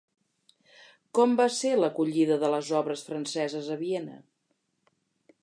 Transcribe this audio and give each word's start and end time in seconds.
Com 1.19 1.35
va 1.41 1.47
ser 1.57 1.73
l'acollida 1.81 2.39
de 2.45 2.49
les 2.55 2.73
obres 2.81 3.05
franceses 3.11 3.71
a 3.77 3.79
Viena? 3.85 4.19